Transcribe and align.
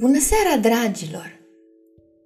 Bună 0.00 0.18
seara, 0.18 0.60
dragilor! 0.60 1.40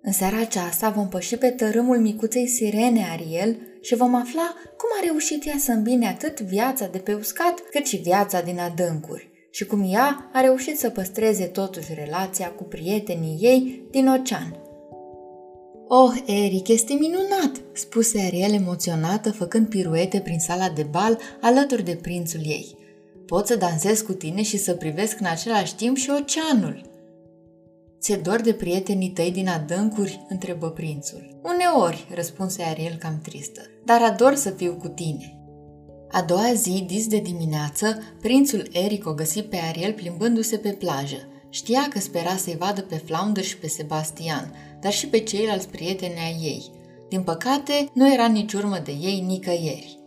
În 0.02 0.12
seara 0.12 0.38
aceasta 0.38 0.90
vom 0.90 1.08
păși 1.08 1.36
pe 1.36 1.48
tărâmul 1.48 1.98
micuței 1.98 2.46
sirene 2.46 3.06
Ariel 3.12 3.56
și 3.80 3.94
vom 3.94 4.14
afla 4.14 4.54
cum 4.76 4.88
a 5.00 5.04
reușit 5.04 5.46
ea 5.46 5.56
să 5.58 5.72
îmbine 5.72 6.06
atât 6.06 6.40
viața 6.40 6.86
de 6.86 6.98
pe 6.98 7.14
uscat, 7.14 7.54
cât 7.70 7.86
și 7.86 7.96
viața 7.96 8.40
din 8.40 8.58
adâncuri 8.58 9.30
și 9.50 9.66
cum 9.66 9.92
ea 9.92 10.30
a 10.32 10.40
reușit 10.40 10.78
să 10.78 10.90
păstreze 10.90 11.44
totuși 11.44 11.94
relația 11.94 12.50
cu 12.50 12.62
prietenii 12.62 13.38
ei 13.40 13.82
din 13.90 14.08
ocean. 14.08 14.56
Oh, 15.88 16.12
Eric, 16.26 16.68
este 16.68 16.92
minunat!" 16.92 17.60
spuse 17.72 18.20
Ariel 18.20 18.52
emoționată, 18.52 19.32
făcând 19.32 19.68
piruete 19.68 20.20
prin 20.20 20.38
sala 20.38 20.68
de 20.68 20.82
bal 20.82 21.18
alături 21.40 21.84
de 21.84 21.98
prințul 22.02 22.40
ei. 22.44 22.76
Pot 23.26 23.46
să 23.46 23.56
dansez 23.56 24.00
cu 24.00 24.12
tine 24.12 24.42
și 24.42 24.56
să 24.56 24.74
privesc 24.74 25.20
în 25.20 25.26
același 25.26 25.74
timp 25.74 25.96
și 25.96 26.10
oceanul." 26.10 26.92
Ți-e 28.04 28.16
dor 28.16 28.40
de 28.40 28.52
prietenii 28.52 29.10
tăi 29.10 29.30
din 29.30 29.48
adâncuri?" 29.48 30.26
întrebă 30.28 30.70
prințul. 30.70 31.38
Uneori, 31.42 32.06
răspunse 32.14 32.62
Ariel 32.62 32.94
cam 32.94 33.20
tristă, 33.22 33.60
dar 33.84 34.02
ador 34.02 34.34
să 34.34 34.50
fiu 34.50 34.72
cu 34.72 34.88
tine. 34.88 35.38
A 36.10 36.22
doua 36.22 36.52
zi, 36.54 36.84
dis 36.86 37.06
de 37.06 37.18
dimineață, 37.18 37.98
prințul 38.20 38.68
Eric 38.72 39.06
o 39.06 39.14
găsi 39.14 39.42
pe 39.42 39.56
Ariel 39.56 39.92
plimbându-se 39.92 40.56
pe 40.56 40.68
plajă. 40.68 41.28
Știa 41.50 41.88
că 41.90 41.98
spera 41.98 42.36
să-i 42.36 42.56
vadă 42.56 42.80
pe 42.80 43.02
Flounder 43.04 43.44
și 43.44 43.58
pe 43.58 43.68
Sebastian, 43.68 44.54
dar 44.80 44.92
și 44.92 45.06
pe 45.06 45.18
ceilalți 45.18 45.68
prieteni 45.68 46.18
ai 46.18 46.38
ei. 46.42 46.70
Din 47.08 47.22
păcate, 47.22 47.90
nu 47.92 48.12
era 48.12 48.26
nici 48.26 48.52
urmă 48.52 48.78
de 48.84 48.92
ei 49.00 49.20
nicăieri. 49.20 49.98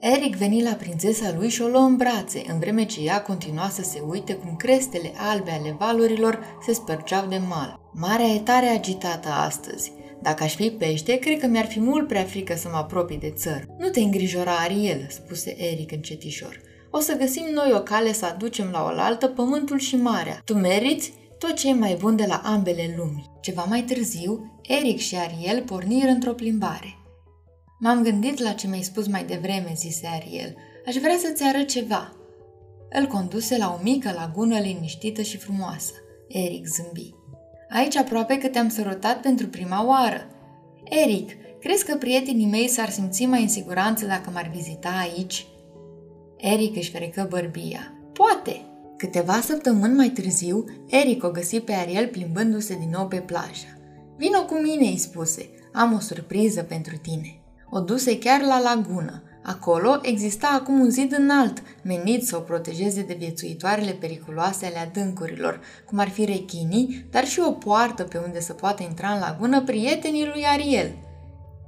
Eric 0.00 0.36
veni 0.36 0.62
la 0.62 0.72
prințesa 0.72 1.34
lui 1.36 1.48
și 1.48 1.62
o 1.62 1.66
luă 1.66 1.80
în 1.80 1.96
brațe, 1.96 2.42
în 2.48 2.58
vreme 2.58 2.84
ce 2.84 3.00
ea 3.04 3.22
continua 3.22 3.68
să 3.68 3.82
se 3.82 4.02
uite 4.08 4.34
cum 4.34 4.56
crestele 4.56 5.12
albe 5.16 5.50
ale 5.50 5.76
valurilor 5.78 6.58
se 6.66 6.72
spărgeau 6.72 7.26
de 7.26 7.40
mal. 7.48 7.80
Marea 7.92 8.26
e 8.26 8.38
tare 8.38 8.66
agitată 8.66 9.28
astăzi. 9.28 9.92
Dacă 10.22 10.42
aș 10.42 10.54
fi 10.54 10.70
pește, 10.70 11.18
cred 11.18 11.40
că 11.40 11.46
mi-ar 11.46 11.66
fi 11.66 11.80
mult 11.80 12.08
prea 12.08 12.24
frică 12.24 12.54
să 12.56 12.68
mă 12.70 12.76
apropii 12.76 13.18
de 13.18 13.30
țăr. 13.30 13.66
Nu 13.78 13.88
te 13.88 14.00
îngrijora, 14.00 14.52
Ariel, 14.52 15.06
spuse 15.08 15.56
Eric 15.72 15.92
încetișor. 15.92 16.60
O 16.90 17.00
să 17.00 17.16
găsim 17.16 17.44
noi 17.52 17.72
o 17.74 17.80
cale 17.80 18.12
să 18.12 18.26
aducem 18.26 18.68
la 18.72 18.82
oaltă 18.82 19.26
pământul 19.26 19.78
și 19.78 19.96
marea. 19.96 20.40
Tu 20.44 20.54
meriți 20.54 21.12
tot 21.38 21.54
ce 21.54 21.68
e 21.68 21.72
mai 21.72 21.96
bun 22.00 22.16
de 22.16 22.24
la 22.28 22.40
ambele 22.44 22.94
lumi. 22.96 23.30
Ceva 23.40 23.64
mai 23.68 23.82
târziu, 23.82 24.60
Eric 24.62 24.98
și 24.98 25.16
Ariel 25.16 25.62
porniră 25.62 26.08
într-o 26.08 26.32
plimbare. 26.32 26.99
M-am 27.82 28.02
gândit 28.02 28.38
la 28.38 28.52
ce 28.52 28.66
mi-ai 28.66 28.82
spus 28.82 29.06
mai 29.06 29.24
devreme, 29.24 29.72
zise 29.76 30.06
Ariel. 30.06 30.56
Aș 30.86 30.94
vrea 30.94 31.16
să-ți 31.18 31.42
arăt 31.42 31.68
ceva. 31.68 32.12
Îl 32.90 33.06
conduse 33.06 33.56
la 33.56 33.78
o 33.78 33.82
mică 33.82 34.12
lagună 34.12 34.58
liniștită 34.58 35.22
și 35.22 35.36
frumoasă. 35.36 35.92
Eric 36.28 36.66
zâmbi. 36.66 37.14
Aici 37.70 37.96
aproape 37.96 38.38
că 38.38 38.48
te-am 38.48 38.68
sărutat 38.68 39.20
pentru 39.20 39.46
prima 39.46 39.86
oară. 39.86 40.26
Eric, 40.84 41.30
crezi 41.60 41.84
că 41.84 41.96
prietenii 41.96 42.46
mei 42.46 42.68
s-ar 42.68 42.90
simți 42.90 43.24
mai 43.24 43.42
în 43.42 43.48
siguranță 43.48 44.06
dacă 44.06 44.30
m-ar 44.32 44.50
vizita 44.54 44.90
aici? 45.00 45.46
Eric 46.36 46.76
își 46.76 46.90
frecă 46.90 47.26
bărbia. 47.30 47.92
Poate! 48.12 48.60
Câteva 48.96 49.40
săptămâni 49.40 49.94
mai 49.94 50.08
târziu, 50.08 50.64
Eric 50.88 51.24
o 51.24 51.30
găsi 51.30 51.60
pe 51.60 51.72
Ariel 51.72 52.06
plimbându-se 52.06 52.74
din 52.74 52.90
nou 52.90 53.06
pe 53.06 53.16
plajă. 53.16 53.78
Vino 54.16 54.44
cu 54.44 54.54
mine, 54.54 54.86
îi 54.86 54.98
spuse. 54.98 55.50
Am 55.72 55.92
o 55.92 55.98
surpriză 55.98 56.62
pentru 56.62 56.96
tine. 56.96 57.39
O 57.70 57.80
duse 57.80 58.18
chiar 58.18 58.40
la 58.40 58.60
lagună. 58.60 59.22
Acolo 59.42 59.98
exista 60.02 60.48
acum 60.60 60.80
un 60.80 60.90
zid 60.90 61.12
înalt, 61.12 61.62
menit 61.82 62.26
să 62.26 62.36
o 62.36 62.40
protejeze 62.40 63.02
de 63.02 63.14
viețuitoarele 63.18 63.90
periculoase 63.90 64.66
ale 64.66 64.78
adâncurilor, 64.78 65.60
cum 65.86 65.98
ar 65.98 66.08
fi 66.08 66.24
rechinii, 66.24 67.06
dar 67.10 67.26
și 67.26 67.40
o 67.40 67.50
poartă 67.50 68.02
pe 68.02 68.18
unde 68.26 68.40
să 68.40 68.52
poată 68.52 68.82
intra 68.82 69.08
în 69.08 69.20
lagună 69.20 69.62
prietenii 69.62 70.26
lui 70.26 70.44
Ariel. 70.44 70.94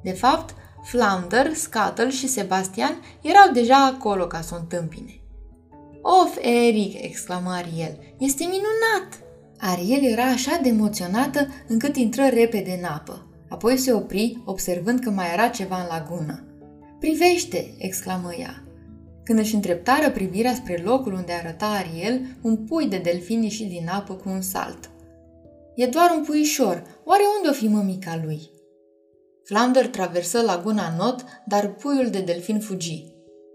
De 0.02 0.10
fapt, 0.10 0.54
Flounder, 0.82 1.54
Scuttle 1.54 2.10
și 2.10 2.28
Sebastian 2.28 3.00
erau 3.20 3.52
deja 3.52 3.86
acolo 3.86 4.26
ca 4.26 4.40
să 4.40 4.54
o 4.54 4.58
întâmpine. 4.58 5.20
Of, 6.02 6.36
Eric!" 6.40 7.02
exclamă 7.02 7.50
Ariel. 7.50 7.98
Este 8.18 8.44
minunat!" 8.44 9.20
Ariel 9.58 10.12
era 10.12 10.24
așa 10.24 10.58
de 10.62 10.68
emoționată 10.68 11.48
încât 11.68 11.96
intră 11.96 12.22
repede 12.26 12.78
în 12.78 12.84
apă. 12.84 13.26
Apoi 13.52 13.76
se 13.76 13.92
opri, 13.92 14.42
observând 14.44 15.00
că 15.00 15.10
mai 15.10 15.32
era 15.32 15.48
ceva 15.48 15.80
în 15.80 15.86
lagună. 15.88 16.44
Privește!" 16.98 17.74
exclamă 17.78 18.34
ea. 18.34 18.64
Când 19.24 19.38
își 19.38 19.54
întreptară 19.54 20.10
privirea 20.10 20.54
spre 20.54 20.82
locul 20.84 21.12
unde 21.12 21.32
arăta 21.32 21.66
Ariel, 21.66 22.20
un 22.42 22.56
pui 22.56 22.86
de 22.86 22.98
delfin 22.98 23.42
ieși 23.42 23.64
din 23.64 23.88
apă 23.88 24.14
cu 24.14 24.28
un 24.28 24.40
salt. 24.40 24.90
E 25.74 25.86
doar 25.86 26.14
un 26.16 26.24
puișor, 26.24 26.82
oare 27.04 27.22
unde 27.36 27.48
o 27.48 27.52
fi 27.52 27.68
mămica 27.68 28.20
lui?" 28.24 28.50
Flounder 29.44 29.86
traversă 29.86 30.40
laguna 30.40 30.94
not, 30.98 31.24
dar 31.46 31.74
puiul 31.74 32.10
de 32.10 32.20
delfin 32.20 32.60
fugi. 32.60 33.06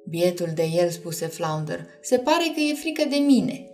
Bietul 0.09 0.49
de 0.55 0.63
el, 0.63 0.89
spuse 0.89 1.25
Flounder, 1.25 1.85
se 2.01 2.17
pare 2.17 2.51
că 2.53 2.59
e 2.59 2.73
frică 2.73 3.03
de 3.09 3.15
mine. 3.15 3.67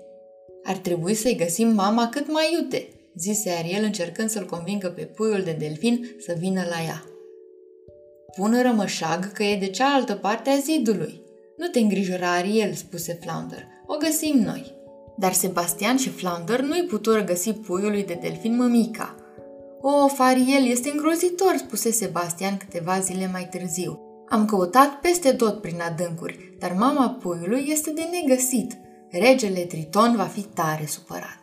Ar 0.63 0.77
trebui 0.77 1.13
să-i 1.13 1.35
găsim 1.35 1.67
mama 1.67 2.09
cât 2.09 2.31
mai 2.31 2.57
iute, 2.59 2.87
zise 3.15 3.49
Ariel 3.49 3.83
încercând 3.83 4.29
să-l 4.29 4.45
convingă 4.45 4.87
pe 4.87 5.01
puiul 5.01 5.41
de 5.43 5.55
delfin 5.59 6.15
să 6.19 6.35
vină 6.39 6.61
la 6.69 6.83
ea. 6.85 7.03
Pună 8.35 8.61
rămășag 8.61 9.31
că 9.31 9.43
e 9.43 9.57
de 9.57 9.67
cealaltă 9.67 10.13
parte 10.13 10.49
a 10.49 10.57
zidului. 10.57 11.21
Nu 11.57 11.67
te 11.67 11.79
îngrijora, 11.79 12.31
Ariel, 12.31 12.73
spuse 12.73 13.19
Flounder. 13.21 13.67
O 13.87 13.95
găsim 13.97 14.37
noi. 14.37 14.73
Dar 15.17 15.33
Sebastian 15.33 15.97
și 15.97 16.09
Flounder 16.09 16.61
nu-i 16.61 16.83
putură 16.83 17.23
găsi 17.23 17.53
puiului 17.53 18.03
de 18.03 18.17
delfin 18.21 18.55
mămica. 18.55 19.15
O, 19.81 20.07
Fariel, 20.07 20.65
este 20.65 20.89
îngrozitor, 20.89 21.55
spuse 21.57 21.91
Sebastian 21.91 22.57
câteva 22.57 22.99
zile 22.99 23.29
mai 23.31 23.47
târziu. 23.51 23.99
Am 24.29 24.45
căutat 24.45 24.99
peste 24.99 25.31
tot 25.31 25.61
prin 25.61 25.81
adâncuri, 25.81 26.55
dar 26.59 26.75
mama 26.77 27.09
puiului 27.09 27.65
este 27.67 27.91
de 27.91 28.01
negăsit. 28.11 28.77
Regele 29.09 29.59
Triton 29.59 30.15
va 30.15 30.23
fi 30.23 30.41
tare 30.41 30.85
supărat. 30.85 31.39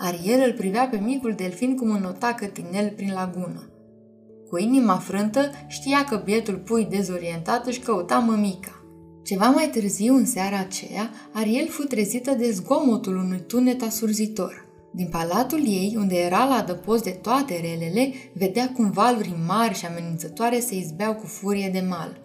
Ariel 0.00 0.42
îl 0.46 0.52
privea 0.52 0.88
pe 0.88 0.96
micul 0.96 1.32
delfin 1.36 1.76
cum 1.76 1.90
înnota 1.90 2.34
cătinel 2.34 2.92
prin 2.96 3.12
lagună. 3.12 3.70
Cu 4.48 4.58
inima 4.58 4.96
frântă, 4.96 5.50
știa 5.66 6.04
că 6.04 6.22
bietul 6.24 6.54
pui 6.54 6.86
dezorientat 6.90 7.66
își 7.66 7.80
căuta 7.80 8.18
mămica. 8.18 8.82
Ceva 9.24 9.46
mai 9.46 9.68
târziu, 9.72 10.14
în 10.14 10.26
seara 10.26 10.58
aceea, 10.58 11.10
Ariel 11.32 11.68
fu 11.68 11.82
trezită 11.82 12.34
de 12.34 12.50
zgomotul 12.50 13.16
unui 13.16 13.42
tunet 13.46 13.82
asurzitor. 13.82 14.66
Din 14.92 15.08
palatul 15.10 15.66
ei, 15.66 15.94
unde 15.96 16.16
era 16.16 16.44
la 16.44 16.54
adăpost 16.54 17.04
de 17.04 17.10
toate 17.10 17.60
relele, 17.60 18.12
vedea 18.34 18.72
cum 18.72 18.90
valuri 18.90 19.34
mari 19.46 19.74
și 19.74 19.86
amenințătoare 19.86 20.60
se 20.60 20.76
izbeau 20.76 21.14
cu 21.14 21.26
furie 21.26 21.70
de 21.72 21.84
mal. 21.88 22.20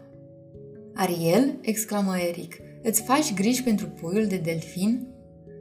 Ariel, 0.94 1.57
exclamă 1.62 2.17
Eric, 2.17 2.56
îți 2.83 3.01
faci 3.01 3.33
griji 3.33 3.63
pentru 3.63 3.88
puiul 3.88 4.25
de 4.25 4.38
delfin? 4.38 5.07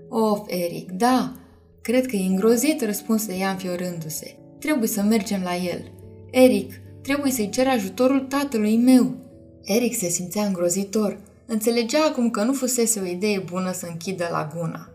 Of, 0.08 0.40
Eric, 0.46 0.90
da, 0.90 1.41
Cred 1.82 2.06
că 2.06 2.16
e 2.16 2.26
îngrozit, 2.26 2.84
răspunse 2.84 3.34
ea 3.34 3.50
înfiorându-se. 3.50 4.36
Trebuie 4.58 4.88
să 4.88 5.02
mergem 5.02 5.42
la 5.42 5.56
el. 5.56 5.92
Eric, 6.30 6.72
trebuie 7.02 7.32
să-i 7.32 7.48
cer 7.48 7.68
ajutorul 7.68 8.20
tatălui 8.20 8.76
meu. 8.76 9.14
Eric 9.62 9.94
se 9.94 10.08
simțea 10.08 10.44
îngrozitor. 10.44 11.18
Înțelegea 11.46 12.04
acum 12.04 12.30
că 12.30 12.42
nu 12.42 12.52
fusese 12.52 13.00
o 13.00 13.06
idee 13.06 13.38
bună 13.38 13.72
să 13.72 13.86
închidă 13.90 14.28
laguna. 14.30 14.88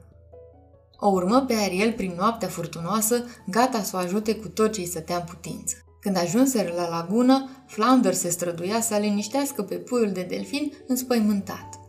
O 0.99 1.09
urmă 1.09 1.43
pe 1.47 1.53
Ariel 1.53 1.91
prin 1.91 2.13
noaptea 2.17 2.47
furtunoasă, 2.47 3.25
gata 3.47 3.81
să 3.81 3.91
o 3.95 3.99
ajute 3.99 4.35
cu 4.35 4.47
tot 4.47 4.71
ce 4.71 4.79
îi 4.79 4.87
stătea 4.87 5.15
în 5.15 5.23
putință. 5.29 5.75
Când 5.99 6.17
ajunseră 6.17 6.73
la 6.75 6.89
lagună, 6.89 7.49
Flounder 7.67 8.13
se 8.13 8.29
străduia 8.29 8.81
să 8.81 8.97
liniștească 8.97 9.61
pe 9.61 9.75
puiul 9.75 10.11
de 10.11 10.25
delfin 10.29 10.71
înspăimântat. 10.87 11.79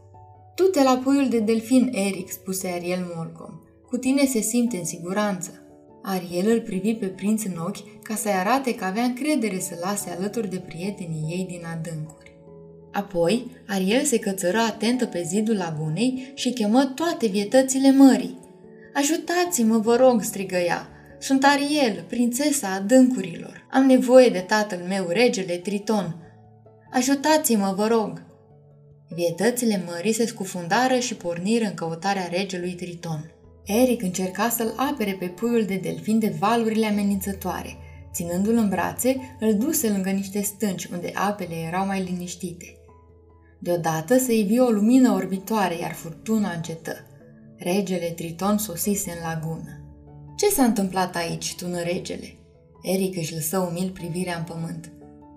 Du-te 0.55 0.83
la 0.83 1.01
puiul 1.05 1.29
de 1.29 1.39
delfin, 1.39 1.91
Eric, 1.93 2.31
spuse 2.31 2.69
Ariel 2.69 3.13
Molcom. 3.15 3.61
Cu 3.89 3.97
tine 3.97 4.25
se 4.25 4.41
simte 4.41 4.77
în 4.77 4.85
siguranță. 4.85 5.51
Ariel 6.03 6.51
îl 6.51 6.61
privi 6.61 6.95
pe 6.95 7.07
prinț 7.07 7.45
în 7.45 7.57
ochi 7.67 8.03
ca 8.03 8.15
să-i 8.15 8.33
arate 8.33 8.75
că 8.75 8.85
avea 8.85 9.03
încredere 9.03 9.59
să 9.59 9.79
lase 9.81 10.11
alături 10.11 10.51
de 10.51 10.59
prietenii 10.59 11.31
ei 11.31 11.47
din 11.49 11.63
adâncuri. 11.79 12.37
Apoi, 12.93 13.51
Ariel 13.67 14.05
se 14.05 14.19
cățără 14.19 14.59
atentă 14.59 15.07
pe 15.07 15.23
zidul 15.23 15.57
lagunei 15.57 16.33
și 16.35 16.53
chemă 16.53 16.85
toate 16.85 17.27
vietățile 17.27 17.91
mării. 17.91 18.39
Ajutați-mă, 18.95 19.79
vă 19.79 19.97
rog, 19.97 20.23
strigă 20.23 20.57
ea. 20.57 20.89
Sunt 21.19 21.45
Ariel, 21.45 22.05
prințesa 22.09 22.75
adâncurilor. 22.75 23.67
Am 23.71 23.87
nevoie 23.87 24.29
de 24.29 24.39
tatăl 24.39 24.79
meu, 24.89 25.09
regele 25.09 25.57
Triton. 25.57 26.17
Ajutați-mă, 26.93 27.75
vă 27.77 27.87
rog. 27.87 28.23
Vietățile 29.09 29.83
mării 29.87 30.13
se 30.13 30.27
scufundară 30.27 30.99
și 30.99 31.15
porniră 31.15 31.65
în 31.65 31.75
căutarea 31.75 32.29
regelui 32.31 32.73
Triton. 32.73 33.33
Eric 33.69 34.03
încerca 34.03 34.49
să-l 34.49 34.73
apere 34.77 35.13
pe 35.13 35.27
puiul 35.27 35.65
de 35.65 35.77
delfin 35.77 36.19
de 36.19 36.35
valurile 36.39 36.87
amenințătoare. 36.87 37.77
Ținându-l 38.13 38.57
în 38.57 38.69
brațe, 38.69 39.37
îl 39.41 39.55
duse 39.55 39.89
lângă 39.89 40.11
niște 40.11 40.41
stânci 40.41 40.85
unde 40.85 41.11
apele 41.15 41.55
erau 41.55 41.87
mai 41.87 42.03
liniștite. 42.03 42.77
Deodată 43.59 44.19
se 44.19 44.39
ivi 44.39 44.61
o 44.61 44.71
lumină 44.71 45.13
orbitoare, 45.13 45.79
iar 45.79 45.93
furtuna 45.93 46.53
încetă. 46.53 46.97
Regele 47.57 48.11
Triton 48.11 48.59
sosise 48.59 49.11
în 49.11 49.29
lagună. 49.29 49.83
Ce 50.37 50.49
s-a 50.49 50.65
întâmplat 50.65 51.17
aici, 51.17 51.55
tună 51.57 51.81
regele? 51.81 52.37
Eric 52.83 53.17
își 53.17 53.35
lăsă 53.35 53.59
umil 53.59 53.91
privirea 53.91 54.37
în 54.37 54.45
pământ. 54.45 54.93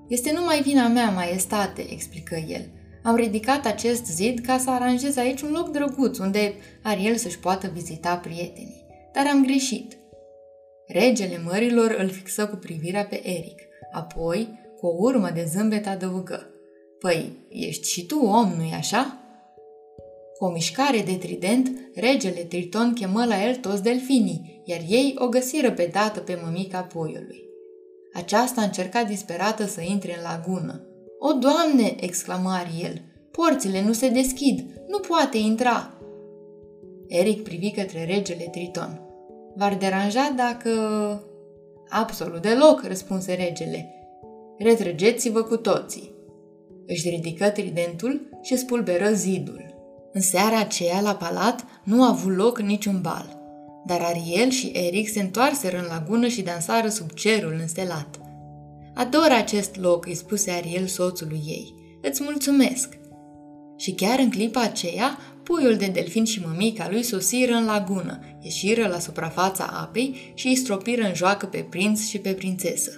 Este 0.07 0.31
numai 0.31 0.61
vina 0.61 0.87
mea, 0.87 1.09
maestate, 1.09 1.91
explică 1.91 2.35
el. 2.35 2.69
Am 3.03 3.15
ridicat 3.15 3.65
acest 3.65 4.05
zid 4.05 4.39
ca 4.39 4.57
să 4.57 4.69
aranjez 4.69 5.17
aici 5.17 5.41
un 5.41 5.51
loc 5.51 5.71
drăguț 5.71 6.17
unde 6.17 6.53
Ariel 6.83 7.15
să-și 7.15 7.39
poată 7.39 7.71
vizita 7.73 8.17
prietenii. 8.17 8.85
Dar 9.13 9.27
am 9.27 9.43
greșit. 9.43 9.97
Regele 10.87 11.41
mărilor 11.45 11.95
îl 11.99 12.09
fixă 12.09 12.47
cu 12.47 12.55
privirea 12.55 13.05
pe 13.05 13.27
Eric. 13.27 13.61
Apoi, 13.91 14.59
cu 14.77 14.87
o 14.87 14.95
urmă 14.97 15.29
de 15.33 15.45
zâmbet 15.49 15.87
adăugă. 15.87 16.47
Păi, 16.99 17.37
ești 17.49 17.89
și 17.89 18.05
tu 18.05 18.19
om, 18.19 18.53
nu-i 18.57 18.73
așa? 18.77 19.17
Cu 20.37 20.45
o 20.45 20.51
mișcare 20.51 21.01
de 21.01 21.13
trident, 21.13 21.71
regele 21.95 22.41
Triton 22.43 22.93
chemă 22.93 23.25
la 23.25 23.47
el 23.47 23.55
toți 23.55 23.83
delfinii, 23.83 24.61
iar 24.65 24.79
ei 24.87 25.15
o 25.17 25.27
găsiră 25.27 25.71
pe 25.71 25.89
dată 25.93 26.19
pe 26.19 26.39
mămica 26.43 26.81
puiului. 26.81 27.43
Aceasta 28.13 28.61
încerca 28.61 29.03
disperată 29.03 29.65
să 29.65 29.81
intre 29.81 30.15
în 30.17 30.21
lagună. 30.23 30.85
O, 31.23 31.33
Doamne!" 31.33 31.95
exclamă 31.99 32.49
Ariel. 32.49 33.01
Porțile 33.31 33.83
nu 33.83 33.93
se 33.93 34.09
deschid, 34.09 34.65
nu 34.87 34.99
poate 34.99 35.37
intra!" 35.37 35.93
Eric 37.07 37.43
privi 37.43 37.71
către 37.71 38.05
regele 38.05 38.47
Triton. 38.51 39.01
V-ar 39.55 39.75
deranja 39.75 40.33
dacă... 40.35 40.69
Absolut 41.89 42.41
deloc, 42.41 42.83
răspunse 42.87 43.33
regele. 43.33 43.93
Retrăgeți-vă 44.57 45.41
cu 45.43 45.57
toții. 45.57 46.11
Își 46.87 47.09
ridică 47.09 47.49
tridentul 47.49 48.21
și 48.41 48.57
spulberă 48.57 49.11
zidul. 49.13 49.75
În 50.13 50.21
seara 50.21 50.59
aceea, 50.59 51.01
la 51.01 51.15
palat, 51.15 51.65
nu 51.83 52.03
a 52.03 52.09
avut 52.09 52.35
loc 52.35 52.59
niciun 52.59 52.99
bal. 53.01 53.39
Dar 53.85 54.01
Ariel 54.01 54.49
și 54.49 54.71
Eric 54.73 55.09
se 55.09 55.19
întoarseră 55.19 55.77
în 55.77 55.85
lagună 55.89 56.27
și 56.27 56.41
dansară 56.41 56.87
sub 56.87 57.09
cerul 57.11 57.57
înstelat. 57.59 58.19
Ador 58.93 59.27
acest 59.31 59.75
loc, 59.75 60.05
îi 60.05 60.15
spuse 60.15 60.51
Ariel 60.51 60.85
soțului 60.85 61.41
ei. 61.45 61.73
Îți 62.01 62.23
mulțumesc! 62.23 62.99
Și 63.77 63.91
chiar 63.91 64.19
în 64.19 64.29
clipa 64.29 64.61
aceea, 64.61 65.17
puiul 65.43 65.75
de 65.75 65.87
delfin 65.87 66.25
și 66.25 66.41
mămica 66.45 66.87
lui 66.89 67.03
sosiră 67.03 67.53
în 67.53 67.65
lagună, 67.65 68.19
ieșiră 68.41 68.87
la 68.87 68.99
suprafața 68.99 69.65
apei 69.65 70.31
și 70.33 70.47
îi 70.47 70.55
stropiră 70.55 71.03
în 71.03 71.13
joacă 71.13 71.45
pe 71.45 71.65
prinț 71.69 72.07
și 72.07 72.17
pe 72.17 72.33
prințesă. 72.33 72.91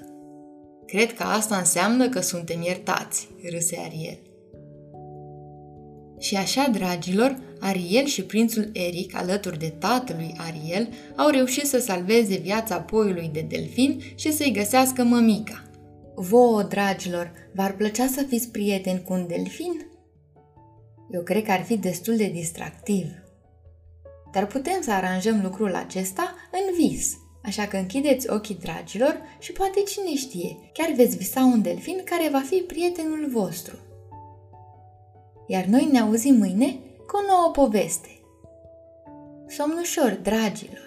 Cred 0.86 1.14
că 1.14 1.24
asta 1.24 1.58
înseamnă 1.58 2.10
că 2.10 2.22
suntem 2.22 2.62
iertați, 2.62 3.28
râse 3.52 3.78
Ariel. 3.86 4.20
Și 6.20 6.36
așa, 6.36 6.70
dragilor, 6.72 7.38
Ariel 7.60 8.06
și 8.06 8.24
prințul 8.24 8.70
Eric, 8.74 9.16
alături 9.16 9.60
de 9.60 9.74
tatălui 9.80 10.36
Ariel, 10.38 10.88
au 11.16 11.30
reușit 11.30 11.66
să 11.66 11.80
salveze 11.80 12.38
viața 12.38 12.80
poiului 12.80 13.30
de 13.34 13.46
delfin 13.50 14.02
și 14.16 14.32
să-i 14.32 14.52
găsească 14.52 15.04
mămica. 15.04 15.64
Vouă, 16.16 16.64
dragilor, 16.64 17.32
v-ar 17.54 17.76
plăcea 17.76 18.08
să 18.08 18.22
fiți 18.22 18.50
prieteni 18.50 19.04
cu 19.04 19.14
un 19.14 19.28
delfin? 19.28 19.86
Eu 21.12 21.22
cred 21.22 21.44
că 21.44 21.52
ar 21.52 21.64
fi 21.64 21.78
destul 21.78 22.16
de 22.16 22.28
distractiv. 22.28 23.06
Dar 24.32 24.48
putem 24.48 24.82
să 24.82 24.92
aranjăm 24.92 25.42
lucrul 25.42 25.76
acesta 25.76 26.36
în 26.52 26.88
vis, 26.88 27.18
așa 27.44 27.66
că 27.68 27.78
închideți 27.78 28.30
ochii, 28.30 28.56
dragilor, 28.56 29.22
și 29.40 29.52
poate 29.52 29.80
cine 29.80 30.16
știe, 30.16 30.58
chiar 30.74 30.92
veți 30.96 31.18
visa 31.18 31.40
un 31.40 31.62
delfin 31.62 32.02
care 32.04 32.30
va 32.32 32.42
fi 32.42 32.56
prietenul 32.56 33.30
vostru. 33.30 33.78
Iar 35.48 35.66
noi 35.66 35.90
ne 35.92 36.00
auzim 36.00 36.36
mâine 36.36 36.80
cu 37.08 37.18
o 37.18 37.28
nouă 37.28 37.52
poveste. 37.52 38.10
Somn 39.48 39.78
ușor, 39.78 40.20
dragilor! 40.22 40.83